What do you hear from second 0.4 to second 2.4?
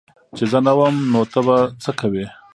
زه نه وم نو ته به څه کوي